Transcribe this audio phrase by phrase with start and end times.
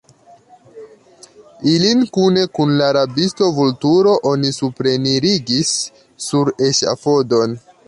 [1.73, 5.77] Ilin kune kun la rabisto Vulturo oni suprenirigis
[6.29, 7.59] sur eŝafodon.